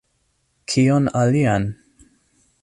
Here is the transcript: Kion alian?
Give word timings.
Kion 0.73 1.05
alian? 1.21 1.69